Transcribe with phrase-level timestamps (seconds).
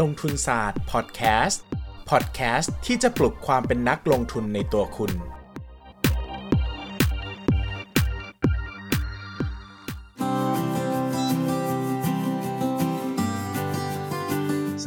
[0.00, 1.62] ลงทุนศาสตร์พอดแคสต์
[2.10, 5.14] พอดแคสต์ที่จะปลุกความเป็นนักลงทุนในตัวคุณ ส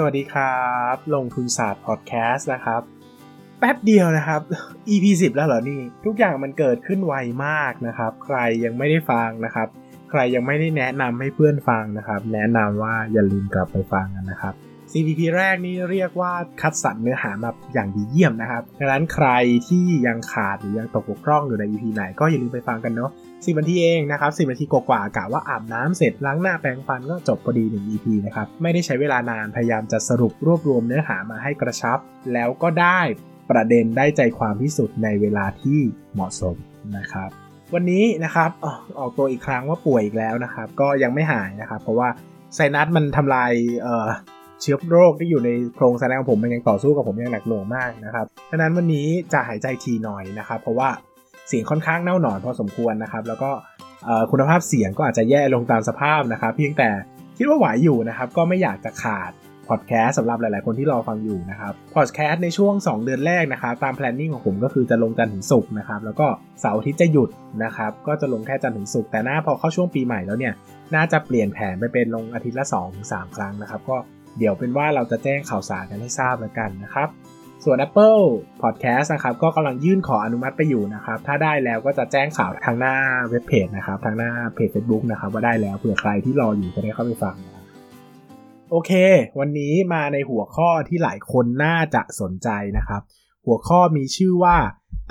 [0.03, 0.61] วัสดีครั
[0.93, 2.81] บ ลงทุนศาสตร์พอดแคสต์นะครับ
[3.59, 4.41] แป๊บเดียวนะครับ
[4.89, 7.13] EP 10 แล้วเหรอนี่ ทุกอย่างมันเกิดขึ้นไว
[7.45, 9.67] มากนะครับ ใครยังไม่ได้ฟังนะครับ
[10.09, 14.55] ใครยังไม่ได้แนะนำให้เพื่อนฟังนะครับ แนะนำว่าอย่าลืมกลับไปฟังกันนะครับ
[14.97, 19.29] CPP แรกนี่เรียกว่าคัดสรรเนื้อหามาอย่างดีเยี่ยมนะครับดังนั้นใคร
[19.67, 23.11] ที่ยังขาดหรือยังตกบกพร่องอยู่ใน EP ไหนก็อย่าลืมไปฟังกันเนาะ
[23.45, 31.99] สิบนาทีเองนะครับสิบนาทีกว่าๆกะว่าอาบน้ำเสร็จล้างหน้าแปรงฟันก็จบพอดีหนึ่ง EP นะครับไม่ได้ใช้เวลานานพยายามจะสรุปรวบรวมเนื้อหามาให้กระชับ
[32.33, 32.99] แล้วก็ได้
[33.51, 35.79] ประเด็นได้ใจความที่สุดในเวลาที่
[36.13, 36.55] เหมาะสม
[36.97, 37.29] นะครับ
[37.73, 42.09] วันนี้นะครับออกออกตัวอีกครั้งว่าป่วยอีกแล้วนะครับ ก็ยังไม่หายนะครับ เพราะว่า
[42.55, 43.51] ไซนัสมันทำลาย
[44.61, 50.89] เชื้อโรคที่อยู่ในโพรงไซนัสของผมมันยังต่อสู้กับผมอย่างหนักหน่วงมากนะครับดังนั้นวันนี้จะหายใจทีหน่อยนะครับ เพราะว่า
[51.47, 53.51] เสียงค่อนข้างเน่าหนอนพอสมควรนะครับ แล้วก็
[54.31, 56.89] คุณภาพเสียงก็อาจจะแย่ลงตามสภาพนะครับ เพียงแต่
[57.37, 59.31] คิดว่าไหวอยู่นะครับ ก็ไม่อยากจะขาด
[59.69, 66.27] พอดแคสต์สำหรับหลาย ๆ คนที่รอฟังอยู่นะครับพอดแคสต์ในช่วง 2 เดือนแรกนะครับ ตามแพลนนิ่งของผมก็คือจะลงจันทร์ถึงศุกร์นะครับ แล้วก็
[66.61, 67.29] เสาร์อาทิตย์จะหยุด
[67.63, 70.53] นะครับ ก็จะลงแค่จันทร์ถึงศุกร์แต่หน้าพอเข้าช่วงปีใหม่แล้วเนี่ย
[70.95, 72.65] น่าจะเปลี่ยนแผนไปเป็นลงอาทิตย์ละ
[72.99, 73.97] 2-3ครั้งนะครับ ก็
[74.37, 77.09] เดี๋ยวเป็นว่าเราจะแจ้งข่าวสารกันให้ทราบแล้วกันนะครับ
[77.63, 78.23] ส่วน Apple
[78.61, 82.95] Podcast นะครับก็กำลังยื่นขออนุมัติไปอยู่นะครับ ถ้าได้แล้วก็จะแจ้งข่าวทางหน้า
[83.29, 87.35] เว็บเพจนะครับทางหน้าเพจ Facebook นะครับว่าได้แล้วเผื่อใครที่รออยู่จะได้เข้าไปฟัง
[88.71, 88.91] โอเค
[89.39, 93.01] วันนี้มาในหัวข้อที่หลายคนน่าจะสนใจนะครับ
[93.45, 94.57] หัวข้อมีชื่อว่า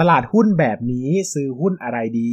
[0.00, 2.32] ตลาดหุ้นแบบนี้ซื้อหุ้นอะไรดี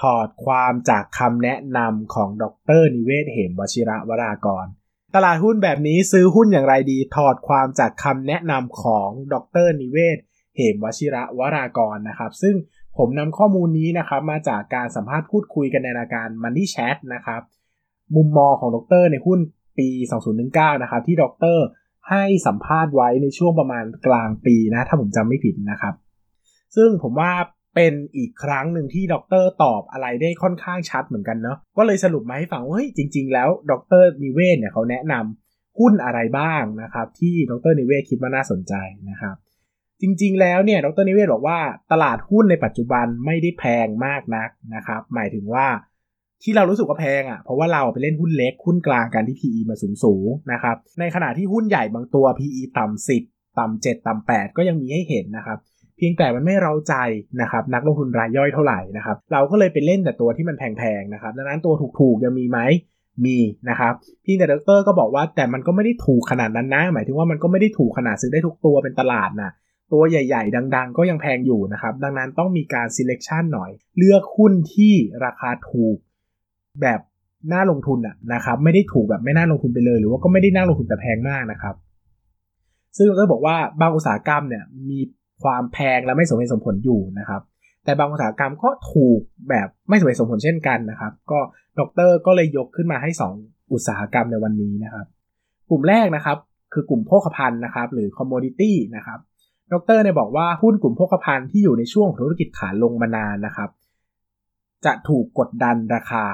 [0.00, 2.44] ถอดความจากคำแนะนำของด
[2.80, 4.66] รนิเวศเหมวชิระวรากร
[5.14, 9.34] ตลาดหุ้นแบบนี้ซื้อหุ้นอย่างไรดี ถอดความจากคำแนะนำของด
[9.66, 10.18] รนิเวศ
[10.56, 12.54] เหมวชิระวรากรนะครับ ซึ่ง
[12.96, 17.42] ผมนำข้อมูลนี้นะครับมาจากการสัมภาษณ์พูดคุยกันในรายการ Money Chat นะครับ
[18.16, 19.40] มุมมองของดรในหุ้น
[19.78, 19.88] ปี
[20.36, 21.24] 2019 นะครับ ที่ด
[21.56, 21.58] ร
[22.10, 25.94] ให้สัมภาษณ์ไว้ในช่วงประมาณกลางปีนะ ถ้าผมจำไม่ผิดนะครับ
[26.76, 27.32] ซึ่งผมว่า
[27.74, 38.74] เป็นอีกครั้งหนึ่งที่ด็อกเตอร์ตอบอะไรได้ค่อนข้างชัดเหมือนกันเนาะก็เลยสรุปมาให้ฟังว่าเฮ้ยจริง ๆ แล้วด็อกเตอร์นิเวศน์เนี่ยเขาแนะนำหุ้นอะไรบ้างนะครับ ที่ดรนิเวศน์คิดว่าน่าสนใจ
[39.10, 39.36] นะครับ
[40.02, 41.58] จริง ๆ แล้วเนี่ยดรนิเวศน์บอกว่า
[41.92, 45.66] ตลาดหุ้นในปัจจุบันไม่ได้แพงมากนักนะครับ หมายถึงว่า
[46.42, 55.58] ที่เรารู้สึกว่าแพงอะ่ะเพราะว่าเราไปเล่นหุ้นเล็กหุ้นกลางกันที่ PE มาสูงสูงนะครับในขณะที่หุ้นใหญ่บางตัว PE ต่ำ10 ต่ำ7 ต่ำ8ก็ยังมีให้เห็นนะครับ
[56.00, 56.94] พียงแต่มันไม่เราใจ
[57.42, 62.58] นะครับนักลงทุนรายย่อยเท่าไหร่นะครับเราก็เลยไปเล่นแต่ตัวที่มันแพงๆนะครับดังนั้นตัวถูกๆยังมีไหม
[63.24, 63.36] มี
[63.70, 69.50] นะครับเพียงแต่ดรก็บอกว่าแต่มันก็ไม่ได้ถูกขนาดนั้นนะ หมายถึงว่ามันก็ไม่ได้ถูกขนาดซื้อได้ทุกตัวเป็นตลาดนะ
[69.92, 74.94] ตัวใหญ่ๆ ดัง ๆ ก็ยังแพงอยู่นะครับ ดังนั้นต้องมีการ selection หน่อย เลือกหุ้นที่
[75.24, 75.96] ราคาถูก
[76.82, 77.00] แบบ
[77.52, 81.74] น่าลงทุนอะนะครับไม่ได้ถูกแบบไม่น่าลงทุนไปเลย หรือว่าก็ไม่ได้น่าลงทุนแต่แพงมากนะครับ
[82.96, 84.98] ซึ่งเรบอกว่าบางอุตสาหกรรมเนี่ยมี
[85.42, 87.42] ความแพงและไม่สมเหตุสมผลอยู่นะครับ
[87.84, 91.38] แต่บางอุตสาหกรรมก็ถูกแบบไม่สมเหตุสมผลเช่นกันนะครับ ก็
[91.78, 93.10] ดรก็เลยยกขึ้นมาให้
[93.42, 95.06] 2 อุตสาหกรรมในวันนี้นะครับ
[95.70, 96.38] กลุ่มแรกนะครับ
[96.72, 99.20] คือกลุ่มโภคภัณฑ์นะครับ หรือ commodity นะครับ
[99.72, 103.70] ดรเนี่ยบอกว่าหุ้นกลุ่มโภคภัณฑ์ที่อยู่ในช่วงธุรกิจขาลงมานานนะครับ
[104.84, 106.24] จะถูกกดดันราคา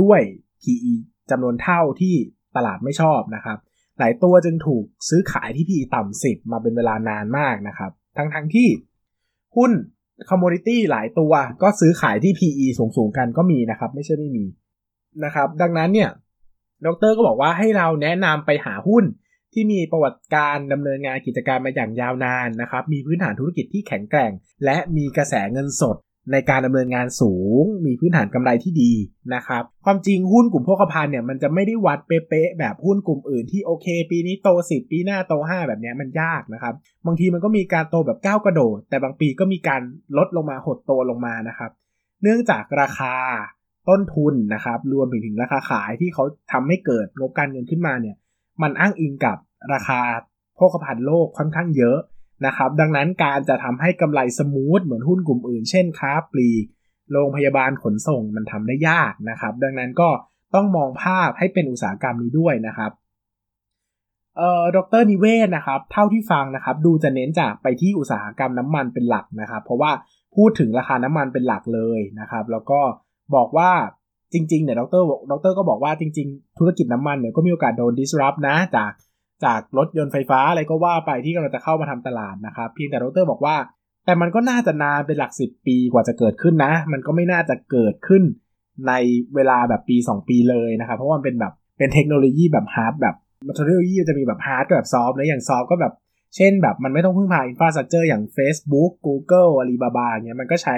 [0.00, 0.20] ด้วย
[0.62, 0.94] PE
[1.30, 2.14] จำนวนเท่าที่
[2.56, 3.58] ตลาดไม่ชอบนะครับ
[3.98, 8.68] หลายตัวจึงถูกซื้อขายที่ PE ต่ำ10มาเป็นเวลานานมากนะครับ ทั้งทั้งที่
[9.56, 9.72] หุ้น
[10.30, 11.32] คอมมูนิตี้หลายตัว
[11.62, 14.44] ก็ซื้อขายที่ PE สูงๆกันก็มีนะครับ ไม่ใช่ไม่มี
[15.24, 16.10] นะครับ ดังนั้นเนี่ย
[16.84, 19.04] ดรก็บอกว่าให้เราแนะนำไปหาหุ้น
[19.52, 24.32] ที่มีประวัติการดำเนินงานกิจการมาอย่างยาวนานนะครับ มีพื้นฐานธุรกิจที่แข็งแกร่ง
[24.64, 25.96] และมีกระแสเงินสด
[26.32, 28.92] ในการดำเนินงานสูง มีพื้นฐานกำไรที่ดี
[29.34, 36.74] นะครับ ความจริงหุ้นกลุ่มโภคภัณฑ์เนี่ยมันจะไม่ได้วัดเป๊ะๆแบบหุ้นกลุ่มอื่นที่โอเค ปีนี้โต 10 ปีหน้าโต 5 แบบนี้มันยากนะครับ
[37.06, 39.82] บางทีมันก็มีการโตแบบก้าวกระโดด แต่บางปีก็มีการ
[40.18, 41.70] ลดลงมาหดโตลงมานะครับ
[42.22, 43.14] เนื่องจากราคา
[43.88, 48.16] ต้นทุนนะครับ รวมถึงราคาขายที่เขาทำให้เกิดงบการเงินขึ้นมาเนี่ย
[48.62, 49.36] มันอ้างอิงกับ
[49.72, 50.00] ราคา
[50.56, 51.98] โภคภัณฑ์โลกค่อนข้างเยอะ
[52.46, 56.64] นะครับ ดังนั้นการจะทำให้กำไรสมูทเหมือนหุ้นกลุ่มอื่น เช่นค้าปลีก
[57.12, 60.08] โรงพยาบาลขนส่งมันทำได้ยากนะครับ ดังนั้นก็
[60.54, 62.92] ต้องมองภาพให้เป็นอุตสาหกรรมนี้ด้วยนะครับ
[64.36, 69.92] เอ่อดรนิเวศนะครับ เท่าที่ฟังนะครับ ดูจะเน้นจากไปที่อุตสาหกรรมน้ำมันเป็นหลักนะครับ เพราะว่า
[70.36, 72.80] พูดถึงราคาน้ำมันเป็นหลักเลยนะครับ แล้วก็
[73.34, 73.70] บอกว่า
[74.32, 78.92] จริงๆเนี่ยดรดรก็บอกว่าจริง ๆ ธุรกิจน้ำมันเนี่ยก็มีโอกาสโดน disrupt นะจาก
[79.44, 83.56] จากรถยนต์ไฟฟ้าอะไรก็ว่าไปที่กำลังจะเข้ามาทำตลาดนะครับเพียงแต่ด็อกเตอร์บอกว่า
[84.04, 88.22] แต่มันก็น่าจะนานเป็นหลักสิบปีกว่าจะเกิดขึ้นนะ มันก็ไม่น่าจะเกิดขึ้น
[88.88, 88.92] ใน
[89.34, 93.16] เวลาแบบปี 2 ปีเลยนะครับเพราะว่ามันเป็นแบบเป็นเทคโนโลยีแบบ hard แบบ
[93.54, 95.92] เทคโนโลยีจะมีแบบ hard กับแบบ soft นะอย่าง soft ก็แบบ
[96.36, 100.76] เช่นแบบมันไม่ต้องพึ่งพา infrastructure อย่าง Facebook Google Alibaba เงี้ยมันก็ใช้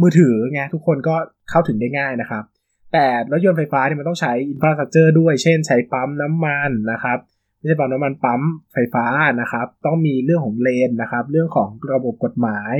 [0.00, 1.16] มือถือไงทุกคนก็
[1.50, 2.44] เข้าถึงได้ง่ายนะครับ
[2.92, 7.18] แต่รถยนต์ไฟฟ้าเนี่ยมันต้องใช้อินฟราสตรักเจอร์ด้วย เช่นใช้ปั๊มน้ำมันนะครับ
[7.66, 8.40] ไม่ใช่ปั๊มน้ำมันปั๊ม
[8.72, 9.06] ไฟฟ้า
[9.40, 12.74] นะครับ ต้องมีเรื่องของเลนนะครับ เรื่องของระบบกฎหมาย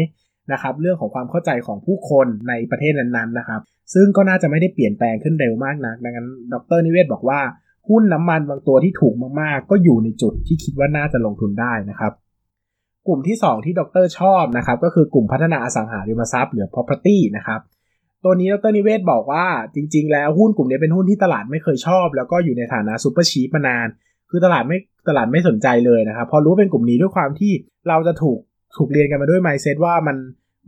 [0.53, 3.61] นะครับ เรื่องของความเข้าใจของผู้คนในประเทศนั้นๆนะครับ
[3.95, 7.41] ซึ่งก็น่าจะไม่ได้เปลี่ยนแปลงขึ้นเร็วมากนัก ดังนั้นดรนิเวศบอกว่า
[7.89, 12.13] หุ้นน้ำมันบางตัวที่ถูกมากๆ ก็อยู่ในจุดที่คิดว่าน่าจะลงทุนได้นะครับ
[13.07, 17.61] กลุ่มที่ 2 ที่ดรชอบนะครับก็คือกลุ่มพัฒนาอสังหาริมทรัพย์หรือ property นะครับ
[18.25, 23.89] ตัวนี้ดรนิเวศน์บอกว่าจริง ๆ แล้วหุ้นกลุ่มนี้เป็นหุ้นที่ตลาดไม่เคยชอบ แล้วก็อยู่ในฐานะ super cheap มานาน
[24.31, 24.79] คือตลาดไม่
[25.09, 27.53] ตลาดไม่สนใจเลยนะครับพอรู้เป็นกลุ่มนี้ด้วยความที่
[27.89, 28.39] เราจะถูก
[28.77, 30.17] ถูกเรียนกันมาด้วย mindset ว่ามัน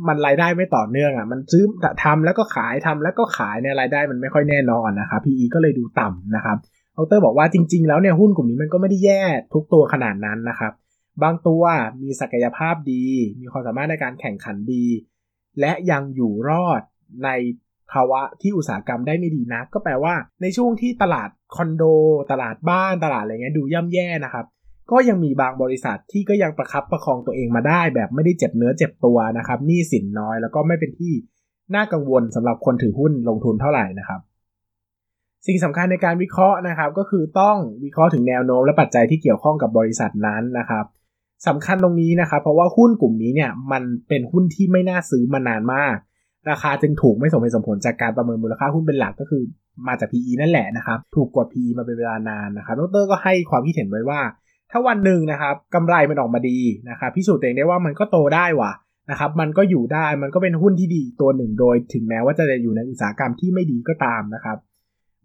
[0.09, 1.65] มันรายได้ไม่ต่อเนื่องอะ มันซื้อ
[2.05, 6.57] ทำแล้วก็ขายทำแล้วก็ขายเนี่ยรายได้มันไม่ค่อยแน่นอนนะครับ PE ก็เลยดูต่ำนะครับ
[6.99, 9.23] ดรบอกว่าจริง ๆ แล้วเนี่ยหุ้นกลุ่มนี้มันก็ไม่ได้แย่
[9.55, 10.73] ทุกตัวขนาดนั้นนะครับ
[11.23, 11.63] บางตัว
[12.03, 13.05] มีศักยภาพดี
[13.41, 14.87] มีความสามารถในการแข่งขันดี
[15.61, 16.83] และยังอยู่รอด
[17.25, 17.29] ใน
[17.93, 21.83] ภาวะที่อุตสาหกรรมได้ไม่ดีนะก็แปลว่า ในช่วงที่ตลาดคอนโด
[22.31, 24.47] ตลาดบ้านตลาดอะไรเงี้ยดูย่ำแย่นะครับ
[24.91, 31.13] ก็ยังมีบางบริษัทที่ก็ยังประคับประคองตัวเองมาได้ แบบไม่ได้เจ็บเนื้อเจ็บตัวนะครับหนี้สินน้อยแล้วก็ไม่เป็นที่
[31.75, 34.21] น่ากังวลสำหรับคนถือหุ้นลงทุนเท่าไหร่นะครับ
[35.47, 40.85] สิ่งสำคัญในการวิเคราะห์นะครับ ก็คือต้องวิเคราะห์ถึงแนวโน้มและปัจจัยที่เกี่ยวข้องกับบริษัทนั้นนะครับ
[41.47, 45.97] สำคัญตรงนี้นะครับ เพราะว่าหุ้นกลุ่มนี้เนี่ยมันเป็นหุ้นที่ไม่น่าซื้อมานานมาก
[46.51, 49.43] ราคาจึงถูกไม่สมเหตุสมผลจากการประเมินมูลค่าหุ้นเป็นหลักก็คือ
[49.89, 54.21] มาจาก PE นั่นแหละนะครับถูกกด PE มาเป็นเวลานานนะครับดรก็ให้ความคิดเห็นไว้ว่า
[54.71, 56.59] ถ้าวันหนึ่งนะครับกำไรมันออกมาดี
[56.91, 58.73] นะครับพิสูจน์เองได้ว่ามันก็โตได้ว่ะ
[59.11, 64.59] นะครับมันก็อยู่ได้มันก็เป็นหุ้นที่ดีตัวหนึ่งโดย ถึงแม้ว่าจะอยู่ในอุตสาหกรรมที่ไม่ดีก็ตามนะครับ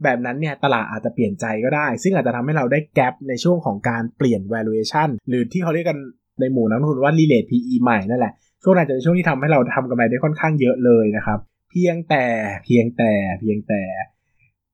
[0.03, 5.99] แบบนั้นเนี่ยตลาดอาจจะเปลี่ยนใจก็ได้ ซึ่งอาจจะทำให้เราได้แกลบในช่วงของการเปลี่ยน valuation หรือที่เขาเรียกกัน
[6.39, 11.39] ในหมู่นักลงทุนว่า relate PE ใหม่นั่นแหละ ช่วงนั้นจะเป็นช่วงที่ทำให้เราทำกำไรได้ค่อนข้างเยอะเลยนะครับ
[11.71, 12.25] เพียงแต่
[12.63, 13.81] เพียงแต่เพียงแต่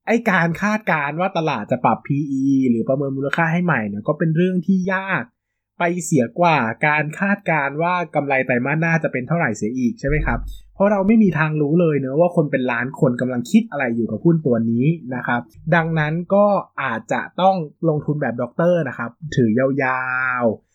[0.08, 5.24] ไอการคาดการว่าตลาดจะปรับ PE หรือประเมินมูลค่าให้ใหม่เนี่ยก็เป็นเรื่องที่ยาก
[5.80, 6.58] ไปเสียกว่า
[6.88, 10.40] การคาดการว่ากำไรไตรมาสหน้าจะเป็นเท่าไหร่เสียอีกใช่ไหมครับ
[10.76, 14.86] เพราะเราไม่มีทางรู้เลยเนอะว่าคนเป็นล้านคนกำลังคิดอะไรอยู่กับหุ้นตัวนี้
[15.16, 15.42] นะครับ
[15.76, 16.46] ดังนั้นก็
[16.82, 17.56] อาจจะต้อง
[17.90, 20.04] ลงทุนแบบด็อกเตอร์นะครับ ถือยา
[20.42, 20.69] วๆ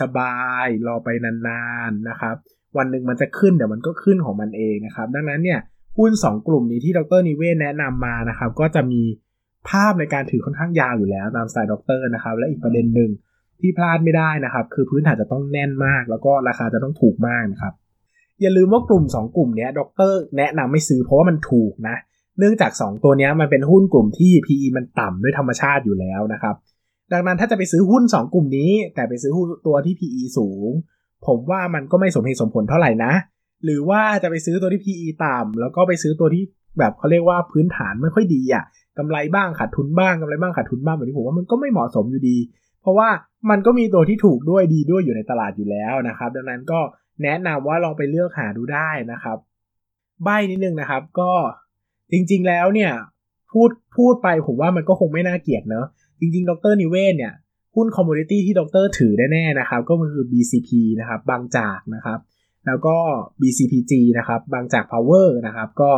[0.00, 2.36] สบายๆรอไปนานๆนะครับ
[2.76, 5.60] วันหนึ่งมันจะขึ้นเดี๋ยวมันก็ขึ้นของมันเองนะครับ ดังนั้นเนี่ย
[5.98, 9.02] หุ้น 2 กลุ่มนี้ที่ดรนิเวศน์แนะนำมานะครับ ก็จะมี
[9.68, 13.10] ภาพในการถือค่อนข้างยาวอยู่แล้วตามสไตล์ด็อกเตอร์นะครับ และอีกประเด็นหนึ่ง
[13.60, 17.74] ที่พลาดไม่ได้นะครับ คือพื้นฐานจะต้องแน่นมาก แล้วก็ราคาจะต้องถูกมากนะครับ
[18.40, 21.96] อย่าลืมว่ากลุ่ม 2 กลุ่มนี้ด็อกเตอร์แนะนำไม่ซื้อเพราะว่ามันถูกนะ
[22.38, 26.56] เนื่องจาก 2 ตัวนี้มันเป็นหุ้นกลุ่มที่ PE มันต่ำด้วยธรรมชาติอยู่แล้วนะครับ
[27.12, 30.70] ดังนั้นถ้าจะไปซื้อหุ้น 2 กลุ่มนี้ แต่ไปซื้อหุ้นตัวที่ PE สูง
[31.26, 33.12] ผมว่ามันก็ไม่สมเหตุสมผลเท่าไหร่นะ
[33.64, 36.44] หรือว่าจะไปซื้อตัวที่ PE ต่ำแล้วก็ไปซื้อตัวที่
[36.78, 38.64] แบบเขาเรียกว่าพื้นฐานไม่ค่อยดีอะ่ะ
[38.98, 42.36] กำไรบ้างขาดทุนบ้างกำไรบ้างขาดทุนบ้างแบบนี้ผมว่ามันก็ไม่เหมาะสมอยู่ดี
[42.82, 43.08] เพราะว่า
[43.50, 46.80] มันก็มีตัวที่ถูกด้วยดีด้วยอยู่ในตลาดอยู่แล้วนะครับ ดังนั้นก็
[47.22, 49.38] แนะนำว่าลองไปเลือกหาดูได้นะครับ
[50.24, 51.30] ใบนิดนึงนะครับก็
[52.12, 52.92] จริงๆแล้วเนี่ย
[53.52, 55.86] พูดพูดไปผมว่ามันก็คงไม่น่าเกลียดเนอะ
[56.20, 57.34] จริงๆ ดรนิเวศเนี่ย
[57.74, 60.70] หุ้นคอมมูนิตี้ที่ดรถือแน่ๆนะครับ ก็คือ BCP
[61.00, 62.18] นะครับ บางจากนะครับ
[62.66, 62.96] แล้วก็
[63.40, 65.92] BCPG นะครับ บางจาก Power นะครับ ก็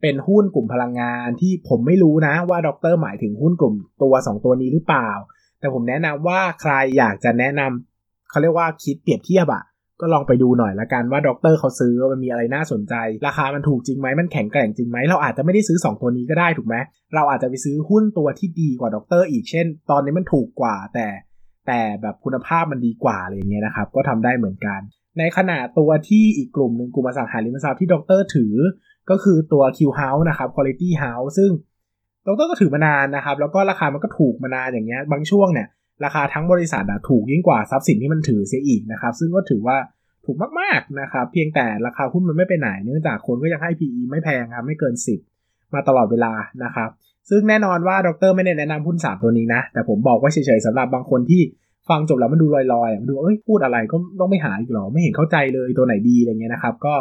[0.00, 5.10] เป็นหุ้นกลุ่มพลังงานที่ผมไม่รู้นะว่าดรหมายถึงหุ้นกลุ่มตัว 2 ตัวนี้หรือเปล่า
[5.58, 9.62] แต่ผมแนะนำว่าใครอยากจะแนะนำเขาเรียกว่าคิดเปรียบเทียบอะ
[10.00, 12.94] ก็ลองไปดูหน่อยละกันว่าด็อกเตอร์เขาซื้อมันมีอะไรน่าสนใจ
[13.26, 16.76] ราคามันถูกจริงไหมมันแข็งแกร่งจริงไหมเราอาจจะไม่ได้ซื้อ 2 ตัวนี้ก็ได้ถูกไหม
[17.14, 21.06] เราอาจจะไปซื้อหุ้นตัวที่ดีกว่าด็อกเตอร์อีกเช่น ตอนนี้มันถูกกว่าแต่
[21.66, 24.80] แต่แบบคุณภาพมันดีกว่าอะไรอย่างเงี้ยนะครับ ก็ทำได้เหมือนกัน
[25.18, 28.54] ในขณะตัวที่อีกกลุ่มหนึ่งกลุ่มอสังหาริมทรัพย์ที่ด็อกเตอร์ถือ
[29.10, 31.50] ก็คือตัว Q House นะครับ Quality House ซึ่ง
[32.26, 35.68] ด็อกเตอร์ก็ถือมานานนะครับ แล้วก็ราคามันก็ถูกมานานอย่างเงี้ยบางช่วงเนี่ย
[36.04, 39.76] ราคาทั้งบริษัทถูกยิ่งกว่าทรัพย์สินที่มันถือเสียอีกนะครับ ซึ่งก็ถือว่า
[40.24, 44.94] ถูกมากๆนะครับ เพียงแต่ราคาหุ้นมันไม่ไปไหน เนื่องจากคนก็ยังให้ PE ไม่แพงครับไม่เกิน
[45.34, 46.32] 10 มาตลอดเวลา
[46.64, 46.90] นะครับ
[47.30, 51.42] ซึ่งแน่นอนว่าดรไม่ได้แนะนำหุ้น3ตัวนี้นะ แต่ผมบอกว่าเฉยๆสำหรับบางคนที่
[51.88, 56.94] ฟังจบแล้วมันดูลอยๆมันดูเอ้ยพูดอะไรก็ต้องไม่หาอีกหรอไม่เห็นเข้าใจเลยตัวไหนดีอะไรเงี้ยนะครับก็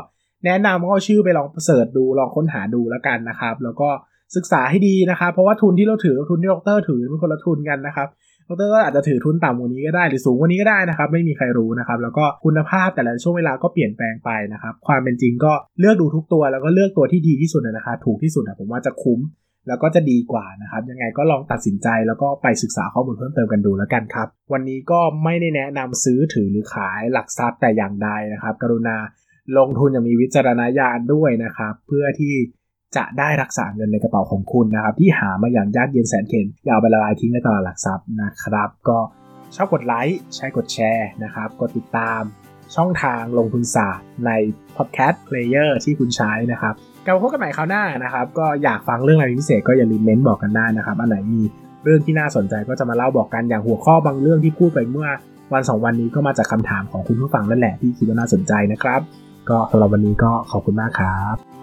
[0.46, 3.90] แนะนำก็ชื่อไปลองเสิร์ชดูลองค้นหาดูแล้วกันนะครับ แล้วก็
[4.36, 8.08] ศึกษาให้ดีนะครับ เพราะว่าทุนที่เราถือทุนที่ดรถือเป็นคนละทุนกันนะครับ
[8.48, 19.20] ดรก็อาจจะถือทุนต่ำกว่านี้ก็ได้หรือสูงกว่านี้ก็ได้นะครับ ไม่มีใครรู้นะครับ แล้วก็คุณภาพแต่ละช่วงเวลาก็เปลี่ยนแปลงไปนะครับ ความเป็นจริงก็เลือกดูทุกตัว แล้วก็เลือกตัวที่ดีที่สุดนะครับถูกที่สุดนะผมว่าจะคุ้ม
[19.68, 28.98] แล้วก็จะดีกว่านะครับ ยังไงก็ลองตัดสินใจแล้วก็ไปศึกษาข้อมูลเพิ่มเติมกันดูแล้วกันครับ วันนี้ก็ไม่ได้แนะนำซื้อถือหรือขายหลักทรัพย์แต่อย่างใดนะครับ กรุณา
[29.58, 32.34] ลงทุนอย่างมีวิจารณญาณด้วยนะครับ เพื่อที่
[32.98, 39.00] จะได้รักษาเงินในกระเป๋าของคุณนะครับที่หามาอย่างยากเย็นแสนเข็ญอย่าเอาไปละลายทิ้งในตลาดหลักทรัพย์นะครับ ก็
[39.56, 42.22] ชอบกดไลค์ใช้กดแชร์นะครับกดติดตาม
[42.76, 44.32] ช่องทางลงทุนศาสตร์ใน
[44.76, 46.74] podcast player ที่คุณใช้นะครับ
[47.06, 51.42] กลับมาพบกันใหม่คราวหน้านะครับ ก็อยากฟังเรื่องอะไรพิเศษก็อย่าลืมเม้นบอกกันได้นะครับ อันไหนมี
[51.84, 55.10] เรื่องที่น่าสนใจก็จะมาเล่าบอกกันอย่างหัวข้อบางเรื่องที่พูดไปเมื่อ
[55.54, 59.02] วันสองวันนี้ก็มาจากคำถามของคุณผู้ฟังนั่นแหละที่คิดว่าน่าสนใจนะครับ
[59.50, 61.63] ก็สำหรับวันนี้ก็ขอบคุณมากครับ